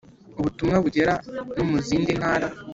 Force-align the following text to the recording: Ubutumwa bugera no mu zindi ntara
Ubutumwa 0.39 0.75
bugera 0.83 1.13
no 1.55 1.63
mu 1.69 1.77
zindi 1.85 2.11
ntara 2.19 2.47